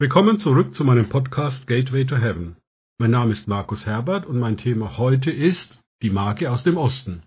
Willkommen 0.00 0.40
zurück 0.40 0.74
zu 0.74 0.82
meinem 0.82 1.08
Podcast 1.08 1.68
Gateway 1.68 2.04
to 2.04 2.16
Heaven. 2.16 2.56
Mein 2.98 3.12
Name 3.12 3.30
ist 3.30 3.46
Markus 3.46 3.86
Herbert 3.86 4.26
und 4.26 4.40
mein 4.40 4.56
Thema 4.56 4.98
heute 4.98 5.30
ist 5.30 5.80
die 6.02 6.10
Marke 6.10 6.50
aus 6.50 6.64
dem 6.64 6.76
Osten. 6.76 7.22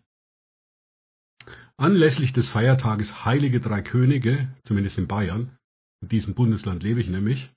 Anlässlich 1.77 2.33
des 2.33 2.49
Feiertages 2.49 3.23
Heilige 3.23 3.61
Drei 3.61 3.81
Könige, 3.81 4.49
zumindest 4.65 4.97
in 4.97 5.07
Bayern, 5.07 5.55
in 6.01 6.09
diesem 6.09 6.33
Bundesland 6.33 6.83
lebe 6.83 6.99
ich 6.99 7.07
nämlich, 7.07 7.49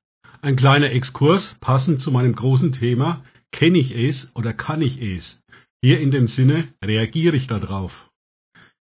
ein 0.43 0.54
kleiner 0.54 0.93
Exkurs 0.93 1.56
passend 1.61 2.00
zu 2.00 2.12
meinem 2.12 2.36
großen 2.36 2.70
Thema, 2.70 3.24
kenne 3.50 3.79
ich 3.79 3.90
es 3.90 4.30
oder 4.36 4.52
kann 4.52 4.80
ich 4.80 5.02
es? 5.02 5.42
Hier 5.82 5.98
in 5.98 6.12
dem 6.12 6.29
Sinne, 6.29 6.72
reagiere 6.84 7.34
ich 7.34 7.48
darauf? 7.48 8.08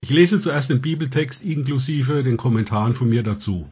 Ich 0.01 0.11
lese 0.11 0.39
zuerst 0.39 0.69
den 0.69 0.81
Bibeltext 0.81 1.41
inklusive 1.41 2.21
den 2.21 2.37
Kommentaren 2.37 2.93
von 2.93 3.09
mir 3.09 3.23
dazu. 3.23 3.71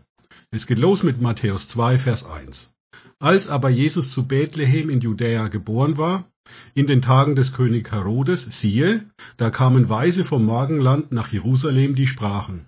Es 0.51 0.65
geht 0.65 0.79
los 0.79 1.03
mit 1.03 1.21
Matthäus 1.21 1.67
2, 1.67 1.99
Vers 1.99 2.25
1. 2.25 2.73
Als 3.19 3.47
aber 3.47 3.69
Jesus 3.69 4.11
zu 4.11 4.27
Bethlehem 4.27 4.89
in 4.89 4.99
Judäa 4.99 5.47
geboren 5.47 5.97
war, 5.99 6.31
in 6.73 6.87
den 6.87 7.03
Tagen 7.03 7.35
des 7.35 7.53
König 7.53 7.91
Herodes, 7.91 8.47
siehe, 8.59 9.05
da 9.37 9.51
kamen 9.51 9.89
Weise 9.89 10.25
vom 10.25 10.45
Morgenland 10.45 11.11
nach 11.11 11.31
Jerusalem, 11.31 11.93
die 11.93 12.07
sprachen. 12.07 12.65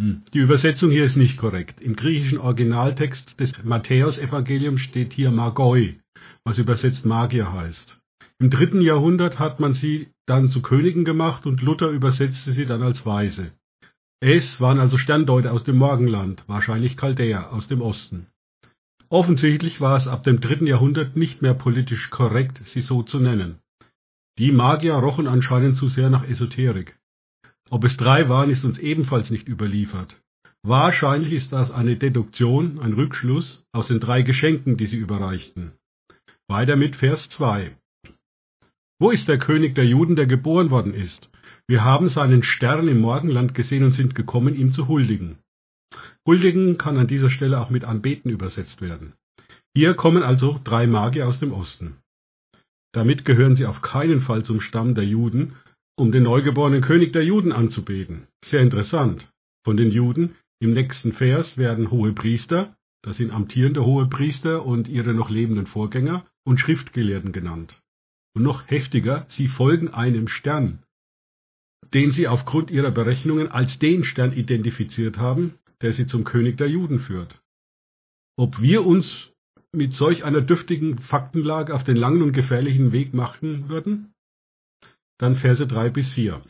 Hm, 0.00 0.22
die 0.32 0.38
Übersetzung 0.38 0.90
hier 0.90 1.04
ist 1.04 1.16
nicht 1.16 1.36
korrekt. 1.36 1.82
Im 1.82 1.94
griechischen 1.94 2.38
Originaltext 2.38 3.38
des 3.38 3.52
Matthäus-Evangeliums 3.62 4.80
steht 4.80 5.12
hier 5.12 5.30
Magoi, 5.30 6.00
was 6.44 6.56
übersetzt 6.56 7.04
Magier 7.04 7.52
heißt. 7.52 8.00
Im 8.38 8.48
dritten 8.48 8.80
Jahrhundert 8.80 9.38
hat 9.38 9.60
man 9.60 9.74
sie 9.74 10.08
dann 10.24 10.48
zu 10.48 10.62
Königen 10.62 11.04
gemacht 11.04 11.44
und 11.44 11.60
Luther 11.60 11.90
übersetzte 11.90 12.52
sie 12.52 12.64
dann 12.64 12.82
als 12.82 13.04
Weise. 13.04 13.52
Es 14.20 14.60
waren 14.60 14.78
also 14.78 14.98
Sterndeuter 14.98 15.52
aus 15.52 15.64
dem 15.64 15.78
Morgenland, 15.78 16.44
wahrscheinlich 16.46 16.98
Chaldäer 16.98 17.52
aus 17.54 17.68
dem 17.68 17.80
Osten. 17.80 18.26
Offensichtlich 19.08 19.80
war 19.80 19.96
es 19.96 20.06
ab 20.06 20.24
dem 20.24 20.40
dritten 20.40 20.66
Jahrhundert 20.66 21.16
nicht 21.16 21.40
mehr 21.40 21.54
politisch 21.54 22.10
korrekt, 22.10 22.60
sie 22.64 22.80
so 22.80 23.02
zu 23.02 23.18
nennen. 23.18 23.58
Die 24.38 24.52
Magier 24.52 24.94
rochen 24.94 25.26
anscheinend 25.26 25.78
zu 25.78 25.88
sehr 25.88 26.10
nach 26.10 26.28
Esoterik. 26.28 26.98
Ob 27.70 27.82
es 27.84 27.96
drei 27.96 28.28
waren, 28.28 28.50
ist 28.50 28.64
uns 28.64 28.78
ebenfalls 28.78 29.30
nicht 29.30 29.48
überliefert. 29.48 30.20
Wahrscheinlich 30.62 31.32
ist 31.32 31.52
das 31.52 31.70
eine 31.70 31.96
Deduktion, 31.96 32.78
ein 32.78 32.92
Rückschluss 32.92 33.64
aus 33.72 33.88
den 33.88 34.00
drei 34.00 34.20
Geschenken, 34.20 34.76
die 34.76 34.86
sie 34.86 34.98
überreichten. 34.98 35.72
Weiter 36.46 36.76
mit 36.76 36.94
Vers 36.96 37.30
2. 37.30 37.74
Wo 38.98 39.10
ist 39.10 39.28
der 39.28 39.38
König 39.38 39.74
der 39.74 39.86
Juden, 39.86 40.14
der 40.14 40.26
geboren 40.26 40.70
worden 40.70 40.92
ist? 40.92 41.30
Wir 41.70 41.84
haben 41.84 42.08
seinen 42.08 42.42
Stern 42.42 42.88
im 42.88 42.98
Morgenland 42.98 43.54
gesehen 43.54 43.84
und 43.84 43.94
sind 43.94 44.16
gekommen, 44.16 44.56
ihm 44.56 44.72
zu 44.72 44.88
huldigen. 44.88 45.38
Huldigen 46.26 46.78
kann 46.78 46.98
an 46.98 47.06
dieser 47.06 47.30
Stelle 47.30 47.60
auch 47.60 47.70
mit 47.70 47.84
anbeten 47.84 48.28
übersetzt 48.28 48.82
werden. 48.82 49.12
Hier 49.72 49.94
kommen 49.94 50.24
also 50.24 50.58
drei 50.64 50.88
Magier 50.88 51.28
aus 51.28 51.38
dem 51.38 51.52
Osten. 51.52 51.98
Damit 52.90 53.24
gehören 53.24 53.54
sie 53.54 53.66
auf 53.66 53.82
keinen 53.82 54.20
Fall 54.20 54.44
zum 54.44 54.60
Stamm 54.60 54.96
der 54.96 55.04
Juden, 55.04 55.54
um 55.96 56.10
den 56.10 56.24
neugeborenen 56.24 56.82
König 56.82 57.12
der 57.12 57.24
Juden 57.24 57.52
anzubeten. 57.52 58.26
Sehr 58.44 58.62
interessant. 58.62 59.30
Von 59.64 59.76
den 59.76 59.92
Juden 59.92 60.34
im 60.58 60.72
nächsten 60.72 61.12
Vers 61.12 61.56
werden 61.56 61.92
hohe 61.92 62.12
Priester, 62.12 62.74
das 63.00 63.18
sind 63.18 63.30
amtierende 63.30 63.86
hohe 63.86 64.08
Priester 64.08 64.66
und 64.66 64.88
ihre 64.88 65.14
noch 65.14 65.30
lebenden 65.30 65.68
Vorgänger 65.68 66.26
und 66.42 66.58
Schriftgelehrten 66.58 67.30
genannt. 67.30 67.80
Und 68.34 68.42
noch 68.42 68.68
heftiger, 68.68 69.24
sie 69.28 69.46
folgen 69.46 69.88
einem 69.94 70.26
Stern, 70.26 70.82
den 71.94 72.12
sie 72.12 72.28
aufgrund 72.28 72.70
ihrer 72.70 72.90
Berechnungen 72.90 73.48
als 73.48 73.78
den 73.78 74.04
Stern 74.04 74.32
identifiziert 74.32 75.18
haben, 75.18 75.54
der 75.82 75.92
sie 75.92 76.06
zum 76.06 76.24
König 76.24 76.56
der 76.56 76.68
Juden 76.68 77.00
führt. 77.00 77.40
Ob 78.36 78.60
wir 78.60 78.86
uns 78.86 79.32
mit 79.72 79.92
solch 79.92 80.24
einer 80.24 80.40
dürftigen 80.40 80.98
Faktenlage 80.98 81.74
auf 81.74 81.84
den 81.84 81.96
langen 81.96 82.22
und 82.22 82.32
gefährlichen 82.32 82.92
Weg 82.92 83.14
machen 83.14 83.68
würden? 83.68 84.12
Dann 85.18 85.36
Verse 85.36 85.66
3 85.66 85.90
bis 85.90 86.12
4. 86.12 86.42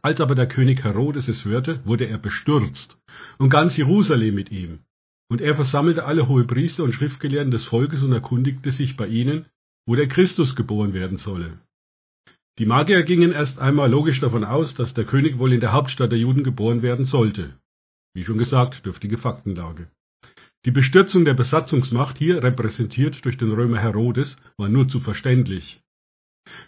Als 0.00 0.20
aber 0.20 0.34
der 0.34 0.48
König 0.48 0.82
Herodes 0.84 1.28
es 1.28 1.44
hörte, 1.44 1.84
wurde 1.84 2.06
er 2.06 2.18
bestürzt, 2.18 2.98
und 3.38 3.50
ganz 3.50 3.76
Jerusalem 3.76 4.34
mit 4.34 4.50
ihm. 4.50 4.80
Und 5.28 5.40
er 5.40 5.54
versammelte 5.54 6.04
alle 6.04 6.28
Hohepriester 6.28 6.84
und 6.84 6.92
Schriftgelehrten 6.92 7.50
des 7.50 7.64
Volkes 7.66 8.02
und 8.02 8.12
erkundigte 8.12 8.70
sich 8.70 8.96
bei 8.96 9.06
ihnen, 9.06 9.46
wo 9.86 9.94
der 9.94 10.08
Christus 10.08 10.54
geboren 10.56 10.94
werden 10.94 11.18
solle. 11.18 11.58
Die 12.62 12.68
Magier 12.68 13.02
gingen 13.02 13.32
erst 13.32 13.58
einmal 13.58 13.90
logisch 13.90 14.20
davon 14.20 14.44
aus, 14.44 14.76
dass 14.76 14.94
der 14.94 15.04
König 15.04 15.40
wohl 15.40 15.52
in 15.52 15.58
der 15.58 15.72
Hauptstadt 15.72 16.12
der 16.12 16.20
Juden 16.20 16.44
geboren 16.44 16.80
werden 16.80 17.06
sollte. 17.06 17.58
Wie 18.14 18.22
schon 18.22 18.38
gesagt, 18.38 18.86
dürftige 18.86 19.18
Faktenlage. 19.18 19.88
Die 20.64 20.70
Bestürzung 20.70 21.24
der 21.24 21.34
Besatzungsmacht, 21.34 22.18
hier 22.18 22.40
repräsentiert 22.40 23.24
durch 23.24 23.36
den 23.36 23.50
Römer 23.50 23.80
Herodes, 23.80 24.36
war 24.58 24.68
nur 24.68 24.86
zu 24.86 25.00
verständlich. 25.00 25.82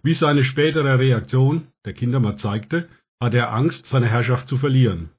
Wie 0.02 0.14
seine 0.14 0.42
spätere 0.42 0.98
Reaktion, 0.98 1.68
der 1.84 1.92
Kindermann 1.92 2.38
zeigte, 2.38 2.88
hatte 3.22 3.36
er 3.36 3.52
Angst, 3.52 3.86
seine 3.86 4.08
Herrschaft 4.08 4.48
zu 4.48 4.56
verlieren. 4.56 5.10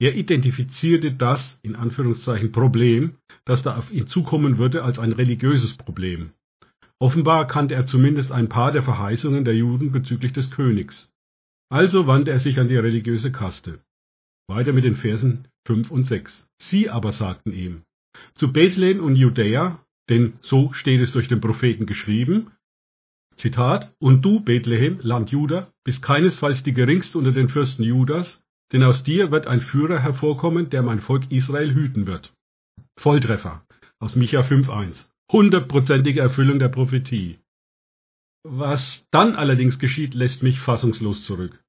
Er 0.00 0.14
identifizierte 0.14 1.12
das, 1.12 1.60
in 1.62 1.76
Anführungszeichen, 1.76 2.52
Problem, 2.52 3.16
das 3.44 3.62
da 3.62 3.76
auf 3.76 3.92
ihn 3.92 4.06
zukommen 4.06 4.56
würde, 4.56 4.82
als 4.82 4.98
ein 4.98 5.12
religiöses 5.12 5.74
Problem. 5.76 6.30
Offenbar 7.00 7.46
kannte 7.46 7.74
er 7.74 7.86
zumindest 7.86 8.30
ein 8.30 8.50
paar 8.50 8.72
der 8.72 8.82
Verheißungen 8.82 9.44
der 9.44 9.56
Juden 9.56 9.90
bezüglich 9.90 10.32
des 10.32 10.50
Königs. 10.50 11.10
Also 11.70 12.06
wandte 12.06 12.30
er 12.30 12.40
sich 12.40 12.60
an 12.60 12.68
die 12.68 12.76
religiöse 12.76 13.32
Kaste. 13.32 13.80
Weiter 14.48 14.72
mit 14.72 14.84
den 14.84 14.96
Versen 14.96 15.48
5 15.66 15.90
und 15.90 16.04
6. 16.04 16.48
Sie 16.60 16.90
aber 16.90 17.12
sagten 17.12 17.52
ihm, 17.52 17.82
zu 18.34 18.52
Bethlehem 18.52 19.02
und 19.02 19.16
Judäa, 19.16 19.84
denn 20.10 20.34
so 20.42 20.72
steht 20.72 21.00
es 21.00 21.12
durch 21.12 21.28
den 21.28 21.40
Propheten 21.40 21.86
geschrieben, 21.86 22.50
Zitat, 23.36 23.94
und 23.98 24.22
du, 24.22 24.40
Bethlehem, 24.40 24.98
Land 25.00 25.30
Juda, 25.30 25.72
bist 25.84 26.02
keinesfalls 26.02 26.62
die 26.62 26.74
geringste 26.74 27.16
unter 27.16 27.32
den 27.32 27.48
Fürsten 27.48 27.82
Judas, 27.82 28.42
denn 28.72 28.82
aus 28.82 29.02
dir 29.04 29.30
wird 29.30 29.46
ein 29.46 29.62
Führer 29.62 30.00
hervorkommen, 30.00 30.68
der 30.68 30.82
mein 30.82 31.00
Volk 31.00 31.30
Israel 31.32 31.72
hüten 31.72 32.06
wird. 32.06 32.34
Volltreffer 32.98 33.64
aus 33.98 34.16
Micha 34.16 34.42
5.1 34.42 35.09
hundertprozentige 35.32 36.20
Erfüllung 36.20 36.58
der 36.58 36.68
Prophetie. 36.68 37.38
Was 38.42 39.06
dann 39.10 39.36
allerdings 39.36 39.78
geschieht, 39.78 40.14
lässt 40.14 40.42
mich 40.42 40.60
fassungslos 40.60 41.24
zurück. 41.24 41.62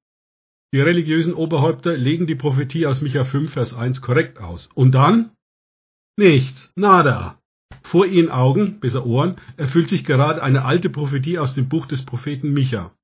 Die 0.74 0.80
religiösen 0.80 1.34
Oberhäupter 1.34 1.96
legen 1.96 2.26
die 2.26 2.34
Prophetie 2.34 2.86
aus 2.86 3.02
Micha 3.02 3.24
5, 3.24 3.52
Vers 3.52 3.74
1 3.74 4.00
korrekt 4.00 4.38
aus. 4.38 4.70
Und 4.74 4.92
dann? 4.92 5.32
Nichts, 6.16 6.72
nada. 6.76 7.38
Vor 7.82 8.06
ihren 8.06 8.30
Augen, 8.30 8.80
besser 8.80 9.04
Ohren, 9.04 9.36
erfüllt 9.56 9.90
sich 9.90 10.04
gerade 10.04 10.42
eine 10.42 10.64
alte 10.64 10.88
Prophetie 10.88 11.38
aus 11.38 11.52
dem 11.54 11.68
Buch 11.68 11.86
des 11.86 12.04
Propheten 12.04 12.52
Micha. 12.52 12.94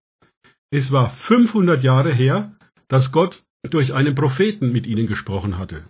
Es 0.71 0.93
war 0.93 1.11
500 1.11 1.83
Jahre 1.83 2.13
her, 2.13 2.57
dass 2.89 3.13
Gott 3.13 3.45
durch 3.71 3.93
einen 3.93 4.15
Propheten 4.15 4.73
mit 4.73 4.87
ihnen 4.87 5.07
gesprochen 5.07 5.59
hatte. 5.59 5.85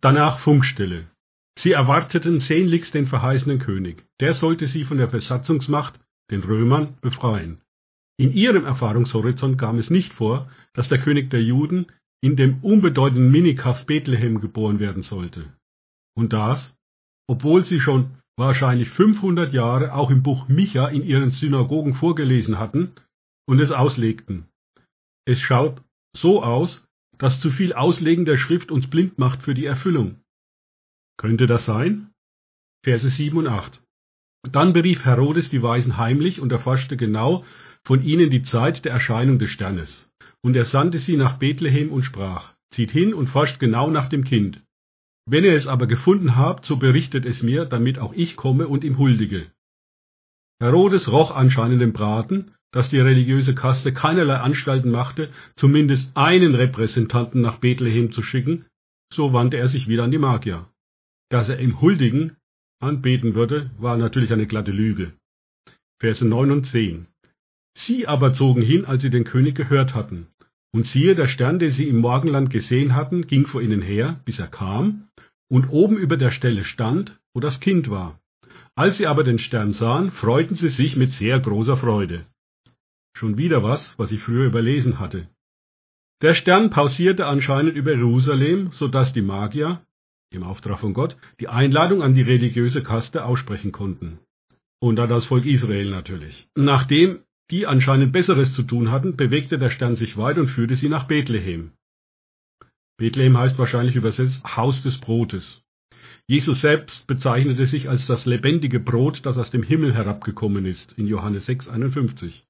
Danach 0.00 0.40
Funkstille. 0.40 1.09
Sie 1.58 1.72
erwarteten 1.72 2.40
sehnlichst 2.40 2.94
den 2.94 3.06
verheißenen 3.06 3.58
König. 3.58 4.04
Der 4.20 4.34
sollte 4.34 4.66
sie 4.66 4.84
von 4.84 4.98
der 4.98 5.08
Besatzungsmacht, 5.08 6.00
den 6.30 6.42
Römern, 6.42 6.96
befreien. 7.00 7.60
In 8.18 8.32
ihrem 8.32 8.64
Erfahrungshorizont 8.64 9.58
kam 9.58 9.78
es 9.78 9.90
nicht 9.90 10.12
vor, 10.12 10.50
dass 10.74 10.88
der 10.88 10.98
König 10.98 11.30
der 11.30 11.42
Juden 11.42 11.86
in 12.22 12.36
dem 12.36 12.58
unbedeutenden 12.62 13.30
Minikaff 13.30 13.86
Bethlehem 13.86 14.40
geboren 14.40 14.78
werden 14.78 15.02
sollte. 15.02 15.52
Und 16.14 16.32
das, 16.32 16.76
obwohl 17.26 17.64
sie 17.64 17.80
schon 17.80 18.10
wahrscheinlich 18.36 18.90
500 18.90 19.52
Jahre 19.52 19.94
auch 19.94 20.10
im 20.10 20.22
Buch 20.22 20.48
Micha 20.48 20.88
in 20.88 21.02
ihren 21.02 21.30
Synagogen 21.30 21.94
vorgelesen 21.94 22.58
hatten 22.58 22.92
und 23.46 23.60
es 23.60 23.72
auslegten. 23.72 24.46
Es 25.26 25.40
schaut 25.40 25.82
so 26.14 26.42
aus, 26.42 26.86
dass 27.18 27.40
zu 27.40 27.50
viel 27.50 27.72
Auslegen 27.72 28.24
der 28.24 28.36
Schrift 28.36 28.70
uns 28.70 28.88
blind 28.88 29.18
macht 29.18 29.42
für 29.42 29.54
die 29.54 29.66
Erfüllung. 29.66 30.19
Könnte 31.20 31.46
das 31.46 31.66
sein? 31.66 32.12
Verse 32.82 33.06
7 33.06 33.36
und 33.36 33.46
8. 33.46 33.82
Dann 34.50 34.72
berief 34.72 35.04
Herodes 35.04 35.50
die 35.50 35.62
Weisen 35.62 35.98
heimlich 35.98 36.40
und 36.40 36.50
erforschte 36.50 36.96
genau 36.96 37.44
von 37.84 38.02
ihnen 38.02 38.30
die 38.30 38.40
Zeit 38.42 38.86
der 38.86 38.92
Erscheinung 38.92 39.38
des 39.38 39.50
Sternes. 39.50 40.10
Und 40.40 40.56
er 40.56 40.64
sandte 40.64 40.98
sie 40.98 41.18
nach 41.18 41.38
Bethlehem 41.38 41.90
und 41.92 42.04
sprach, 42.04 42.54
zieht 42.70 42.90
hin 42.90 43.12
und 43.12 43.26
forscht 43.26 43.60
genau 43.60 43.90
nach 43.90 44.08
dem 44.08 44.24
Kind. 44.24 44.62
Wenn 45.26 45.44
ihr 45.44 45.52
es 45.52 45.66
aber 45.66 45.86
gefunden 45.86 46.36
habt, 46.36 46.64
so 46.64 46.78
berichtet 46.78 47.26
es 47.26 47.42
mir, 47.42 47.66
damit 47.66 47.98
auch 47.98 48.14
ich 48.14 48.34
komme 48.36 48.66
und 48.66 48.82
ihm 48.82 48.96
huldige. 48.96 49.50
Herodes 50.58 51.12
roch 51.12 51.32
anscheinend 51.36 51.82
den 51.82 51.92
Braten, 51.92 52.52
dass 52.72 52.88
die 52.88 52.98
religiöse 52.98 53.54
Kaste 53.54 53.92
keinerlei 53.92 54.36
Anstalten 54.36 54.90
machte, 54.90 55.28
zumindest 55.54 56.16
einen 56.16 56.54
Repräsentanten 56.54 57.42
nach 57.42 57.58
Bethlehem 57.58 58.10
zu 58.10 58.22
schicken, 58.22 58.64
so 59.12 59.34
wandte 59.34 59.58
er 59.58 59.68
sich 59.68 59.86
wieder 59.86 60.04
an 60.04 60.12
die 60.12 60.16
Magier. 60.16 60.66
Dass 61.30 61.48
er 61.48 61.58
im 61.58 61.80
Huldigen 61.80 62.36
anbeten 62.80 63.34
würde, 63.34 63.70
war 63.78 63.96
natürlich 63.96 64.32
eine 64.32 64.46
glatte 64.46 64.72
Lüge. 64.72 65.12
Verse 66.00 66.26
9 66.26 66.50
und 66.50 66.64
10. 66.66 67.06
Sie 67.78 68.06
aber 68.06 68.32
zogen 68.32 68.62
hin, 68.62 68.84
als 68.84 69.02
sie 69.02 69.10
den 69.10 69.24
König 69.24 69.54
gehört 69.54 69.94
hatten. 69.94 70.26
Und 70.72 70.86
siehe, 70.86 71.14
der 71.14 71.28
Stern, 71.28 71.58
den 71.58 71.70
sie 71.70 71.88
im 71.88 71.98
Morgenland 71.98 72.50
gesehen 72.50 72.94
hatten, 72.94 73.26
ging 73.26 73.46
vor 73.46 73.62
ihnen 73.62 73.82
her, 73.82 74.20
bis 74.24 74.38
er 74.38 74.48
kam, 74.48 75.08
und 75.48 75.68
oben 75.68 75.96
über 75.96 76.16
der 76.16 76.32
Stelle 76.32 76.64
stand, 76.64 77.18
wo 77.32 77.40
das 77.40 77.60
Kind 77.60 77.90
war. 77.90 78.20
Als 78.74 78.96
sie 78.98 79.06
aber 79.06 79.24
den 79.24 79.38
Stern 79.38 79.72
sahen, 79.72 80.10
freuten 80.10 80.56
sie 80.56 80.68
sich 80.68 80.96
mit 80.96 81.12
sehr 81.12 81.38
großer 81.38 81.76
Freude. 81.76 82.24
Schon 83.16 83.36
wieder 83.36 83.62
was, 83.62 83.98
was 83.98 84.10
ich 84.12 84.22
früher 84.22 84.46
überlesen 84.46 84.98
hatte. 84.98 85.28
Der 86.22 86.34
Stern 86.34 86.70
pausierte 86.70 87.26
anscheinend 87.26 87.76
über 87.76 87.94
Jerusalem, 87.94 88.70
so 88.72 88.88
dass 88.88 89.12
die 89.12 89.22
Magier, 89.22 89.84
im 90.30 90.44
Auftrag 90.44 90.78
von 90.78 90.94
Gott, 90.94 91.16
die 91.40 91.48
Einladung 91.48 92.02
an 92.02 92.14
die 92.14 92.22
religiöse 92.22 92.82
Kaste 92.82 93.24
aussprechen 93.24 93.72
konnten. 93.72 94.18
Und 94.80 94.98
an 94.98 95.08
das 95.08 95.26
Volk 95.26 95.44
Israel 95.44 95.90
natürlich. 95.90 96.48
Nachdem 96.56 97.20
die 97.50 97.66
anscheinend 97.66 98.12
Besseres 98.12 98.54
zu 98.54 98.62
tun 98.62 98.90
hatten, 98.90 99.16
bewegte 99.16 99.58
der 99.58 99.70
Stern 99.70 99.96
sich 99.96 100.16
weit 100.16 100.38
und 100.38 100.48
führte 100.48 100.76
sie 100.76 100.88
nach 100.88 101.04
Bethlehem. 101.04 101.72
Bethlehem 102.96 103.36
heißt 103.36 103.58
wahrscheinlich 103.58 103.96
übersetzt 103.96 104.44
Haus 104.56 104.82
des 104.82 104.98
Brotes. 104.98 105.62
Jesus 106.26 106.60
selbst 106.60 107.08
bezeichnete 107.08 107.66
sich 107.66 107.88
als 107.88 108.06
das 108.06 108.24
lebendige 108.24 108.78
Brot, 108.78 109.26
das 109.26 109.36
aus 109.36 109.50
dem 109.50 109.64
Himmel 109.64 109.94
herabgekommen 109.94 110.64
ist, 110.64 110.92
in 110.92 111.08
Johannes 111.08 111.48
6,51. 111.48 112.42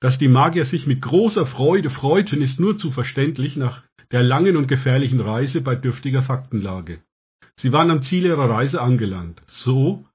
Dass 0.00 0.18
die 0.18 0.28
Magier 0.28 0.66
sich 0.66 0.86
mit 0.86 1.00
großer 1.00 1.46
Freude 1.46 1.88
freuten, 1.88 2.42
ist 2.42 2.60
nur 2.60 2.76
zu 2.76 2.90
verständlich 2.90 3.56
nach 3.56 3.82
der 4.12 4.22
langen 4.22 4.56
und 4.56 4.68
gefährlichen 4.68 5.20
Reise 5.20 5.60
bei 5.60 5.74
dürftiger 5.74 6.22
Faktenlage. 6.22 7.02
Sie 7.58 7.72
waren 7.72 7.90
am 7.90 8.02
Ziel 8.02 8.26
ihrer 8.26 8.48
Reise 8.50 8.80
angelangt. 8.80 9.42
So, 9.46 10.06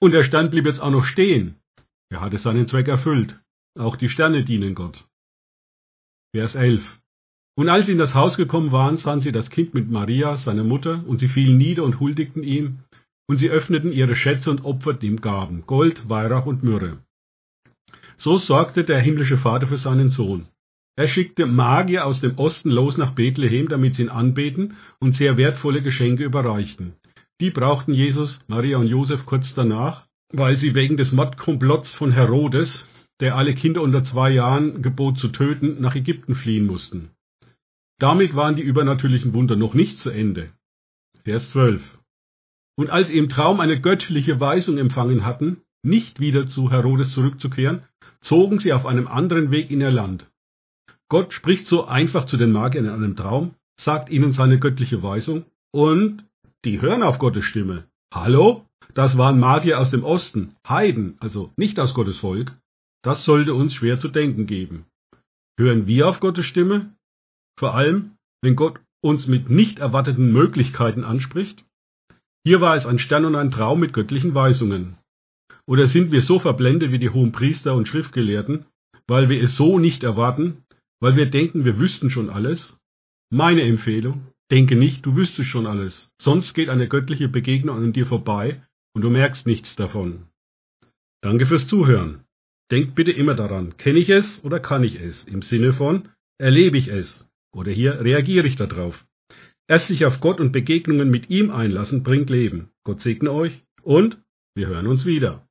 und 0.00 0.12
der 0.12 0.24
Stern 0.24 0.50
blieb 0.50 0.66
jetzt 0.66 0.80
auch 0.80 0.90
noch 0.90 1.04
stehen. 1.04 1.56
Er 2.10 2.20
hatte 2.20 2.38
seinen 2.38 2.66
Zweck 2.66 2.88
erfüllt. 2.88 3.40
Auch 3.78 3.96
die 3.96 4.08
Sterne 4.08 4.44
dienen 4.44 4.74
Gott. 4.74 5.06
Vers 6.34 6.54
11. 6.54 7.00
Und 7.56 7.68
als 7.68 7.86
sie 7.86 7.92
in 7.92 7.98
das 7.98 8.14
Haus 8.14 8.36
gekommen 8.36 8.72
waren, 8.72 8.98
sahen 8.98 9.20
sie 9.20 9.32
das 9.32 9.50
Kind 9.50 9.74
mit 9.74 9.90
Maria, 9.90 10.36
seiner 10.36 10.64
Mutter, 10.64 11.04
und 11.06 11.20
sie 11.20 11.28
fielen 11.28 11.56
nieder 11.56 11.84
und 11.84 12.00
huldigten 12.00 12.42
ihm, 12.42 12.80
und 13.28 13.38
sie 13.38 13.48
öffneten 13.48 13.92
ihre 13.92 14.16
Schätze 14.16 14.50
und 14.50 14.64
opferten 14.64 15.08
ihm 15.08 15.20
Gaben, 15.20 15.64
Gold, 15.66 16.08
Weihrauch 16.08 16.46
und 16.46 16.62
Myrrhe. 16.62 16.98
So 18.16 18.38
sorgte 18.38 18.84
der 18.84 19.00
himmlische 19.00 19.38
Vater 19.38 19.66
für 19.66 19.76
seinen 19.76 20.10
Sohn. 20.10 20.46
Er 20.96 21.08
schickte 21.08 21.46
Magier 21.46 22.06
aus 22.06 22.20
dem 22.20 22.38
Osten 22.38 22.70
los 22.70 22.96
nach 22.96 23.14
Bethlehem, 23.14 23.68
damit 23.68 23.96
sie 23.96 24.02
ihn 24.02 24.08
anbeten 24.08 24.76
und 25.00 25.16
sehr 25.16 25.36
wertvolle 25.36 25.82
Geschenke 25.82 26.24
überreichten. 26.24 26.94
Die 27.40 27.50
brauchten 27.50 27.92
Jesus, 27.92 28.38
Maria 28.46 28.78
und 28.78 28.86
Josef 28.86 29.26
kurz 29.26 29.54
danach, 29.54 30.06
weil 30.32 30.56
sie 30.56 30.74
wegen 30.74 30.96
des 30.96 31.12
Mordkomplotts 31.12 31.92
von 31.92 32.12
Herodes, 32.12 32.88
der 33.20 33.36
alle 33.36 33.54
Kinder 33.54 33.82
unter 33.82 34.04
zwei 34.04 34.30
Jahren 34.30 34.82
gebot 34.82 35.18
zu 35.18 35.28
töten, 35.28 35.80
nach 35.80 35.96
Ägypten 35.96 36.36
fliehen 36.36 36.66
mussten. 36.66 37.10
Damit 37.98 38.36
waren 38.36 38.56
die 38.56 38.62
übernatürlichen 38.62 39.34
Wunder 39.34 39.56
noch 39.56 39.74
nicht 39.74 40.00
zu 40.00 40.10
Ende. 40.10 40.50
Vers 41.24 41.50
12. 41.50 41.98
Und 42.76 42.90
als 42.90 43.08
sie 43.08 43.18
im 43.18 43.28
Traum 43.28 43.60
eine 43.60 43.80
göttliche 43.80 44.40
Weisung 44.40 44.78
empfangen 44.78 45.24
hatten, 45.24 45.62
nicht 45.82 46.20
wieder 46.20 46.46
zu 46.46 46.70
Herodes 46.70 47.12
zurückzukehren, 47.12 47.82
zogen 48.20 48.58
sie 48.58 48.72
auf 48.72 48.86
einem 48.86 49.06
anderen 49.06 49.50
Weg 49.50 49.70
in 49.70 49.80
ihr 49.80 49.90
Land. 49.90 50.28
Gott 51.08 51.32
spricht 51.32 51.66
so 51.66 51.84
einfach 51.84 52.26
zu 52.26 52.36
den 52.36 52.52
Magiern 52.52 52.86
in 52.86 52.90
einem 52.90 53.16
Traum, 53.16 53.54
sagt 53.78 54.10
ihnen 54.10 54.32
seine 54.32 54.58
göttliche 54.58 55.02
Weisung 55.02 55.44
und 55.72 56.24
die 56.64 56.80
hören 56.80 57.02
auf 57.02 57.18
Gottes 57.18 57.44
Stimme. 57.44 57.84
Hallo? 58.12 58.64
Das 58.94 59.18
waren 59.18 59.40
Magier 59.40 59.80
aus 59.80 59.90
dem 59.90 60.04
Osten, 60.04 60.54
Heiden, 60.68 61.16
also 61.18 61.52
nicht 61.56 61.80
aus 61.80 61.94
Gottes 61.94 62.20
Volk. 62.20 62.56
Das 63.02 63.24
sollte 63.24 63.54
uns 63.54 63.74
schwer 63.74 63.98
zu 63.98 64.08
denken 64.08 64.46
geben. 64.46 64.86
Hören 65.58 65.86
wir 65.86 66.08
auf 66.08 66.20
Gottes 66.20 66.46
Stimme? 66.46 66.94
Vor 67.58 67.74
allem, 67.74 68.12
wenn 68.40 68.56
Gott 68.56 68.80
uns 69.02 69.26
mit 69.26 69.50
nicht 69.50 69.78
erwarteten 69.78 70.32
Möglichkeiten 70.32 71.04
anspricht? 71.04 71.64
Hier 72.44 72.60
war 72.60 72.76
es 72.76 72.86
ein 72.86 72.98
Stern 72.98 73.24
und 73.24 73.36
ein 73.36 73.50
Traum 73.50 73.80
mit 73.80 73.92
göttlichen 73.92 74.34
Weisungen. 74.34 74.96
Oder 75.66 75.88
sind 75.88 76.12
wir 76.12 76.22
so 76.22 76.38
verblendet 76.38 76.92
wie 76.92 76.98
die 76.98 77.10
hohen 77.10 77.32
Priester 77.32 77.74
und 77.74 77.88
Schriftgelehrten, 77.88 78.66
weil 79.06 79.28
wir 79.28 79.42
es 79.42 79.56
so 79.56 79.78
nicht 79.78 80.02
erwarten, 80.02 80.63
weil 81.04 81.16
wir 81.16 81.26
denken, 81.26 81.66
wir 81.66 81.78
wüssten 81.78 82.08
schon 82.08 82.30
alles? 82.30 82.78
Meine 83.30 83.60
Empfehlung, 83.60 84.28
denke 84.50 84.74
nicht, 84.74 85.04
du 85.04 85.16
wüsstest 85.16 85.50
schon 85.50 85.66
alles, 85.66 86.10
sonst 86.18 86.54
geht 86.54 86.70
eine 86.70 86.88
göttliche 86.88 87.28
Begegnung 87.28 87.76
an 87.76 87.92
dir 87.92 88.06
vorbei 88.06 88.62
und 88.94 89.02
du 89.02 89.10
merkst 89.10 89.46
nichts 89.46 89.76
davon. 89.76 90.28
Danke 91.20 91.44
fürs 91.44 91.68
Zuhören. 91.68 92.24
Denkt 92.70 92.94
bitte 92.94 93.12
immer 93.12 93.34
daran, 93.34 93.76
kenne 93.76 93.98
ich 93.98 94.08
es 94.08 94.42
oder 94.44 94.60
kann 94.60 94.82
ich 94.82 94.98
es? 94.98 95.24
Im 95.24 95.42
Sinne 95.42 95.74
von, 95.74 96.08
erlebe 96.38 96.78
ich 96.78 96.88
es? 96.88 97.28
Oder 97.54 97.70
hier 97.70 98.00
reagiere 98.00 98.46
ich 98.46 98.56
darauf. 98.56 99.04
Erst 99.68 99.88
sich 99.88 100.06
auf 100.06 100.20
Gott 100.20 100.40
und 100.40 100.52
Begegnungen 100.52 101.10
mit 101.10 101.28
ihm 101.28 101.50
einlassen 101.50 102.02
bringt 102.02 102.30
Leben. 102.30 102.70
Gott 102.82 103.02
segne 103.02 103.30
euch 103.30 103.62
und 103.82 104.16
wir 104.54 104.68
hören 104.68 104.86
uns 104.86 105.04
wieder. 105.04 105.46